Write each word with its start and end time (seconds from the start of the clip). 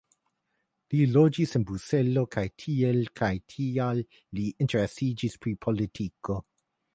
Li 0.93 1.01
loĝis 1.17 1.51
en 1.59 1.65
Bruselo 1.71 2.23
kaj 2.35 2.43
tiel 2.63 2.97
kaj 3.21 3.29
tial 3.57 4.01
li 4.39 4.47
interesiĝis 4.67 5.39
pri 5.45 5.55
politiko. 5.69 6.41